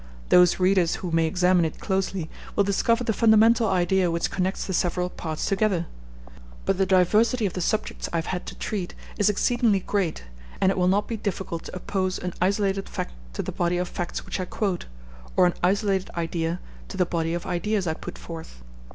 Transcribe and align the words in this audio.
Those 0.29 0.59
readers 0.59 0.95
who 0.95 1.11
may 1.11 1.27
examine 1.27 1.63
it 1.63 1.79
closely 1.79 2.27
will 2.55 2.63
discover 2.63 3.03
the 3.03 3.13
fundamental 3.13 3.67
idea 3.69 4.09
which 4.09 4.31
connects 4.31 4.65
the 4.65 4.73
several 4.73 5.11
parts 5.11 5.45
together. 5.45 5.85
But 6.65 6.79
the 6.79 6.87
diversity 6.87 7.45
of 7.45 7.53
the 7.53 7.61
subjects 7.61 8.09
I 8.11 8.15
have 8.17 8.25
had 8.25 8.47
to 8.47 8.55
treat 8.55 8.95
is 9.19 9.29
exceedingly 9.29 9.79
great, 9.81 10.23
and 10.59 10.71
it 10.71 10.77
will 10.79 10.87
not 10.87 11.07
be 11.07 11.17
difficult 11.17 11.65
to 11.65 11.75
oppose 11.75 12.17
an 12.17 12.33
isolated 12.41 12.89
fact 12.89 13.13
to 13.33 13.43
the 13.43 13.51
body 13.51 13.77
of 13.77 13.87
facts 13.87 14.25
which 14.25 14.39
I 14.39 14.45
quote, 14.45 14.87
or 15.37 15.45
an 15.45 15.53
isolated 15.61 16.09
idea 16.17 16.59
to 16.87 16.97
the 16.97 17.05
body 17.05 17.35
of 17.35 17.45
ideas 17.45 17.85
I 17.85 17.93
put 17.93 18.17
forth. 18.17 18.63